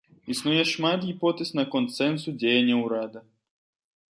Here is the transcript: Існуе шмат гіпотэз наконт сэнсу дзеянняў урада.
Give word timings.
Існуе 0.35 0.63
шмат 0.71 1.05
гіпотэз 1.09 1.53
наконт 1.59 1.93
сэнсу 1.99 2.35
дзеянняў 2.39 2.79
урада. 2.89 3.19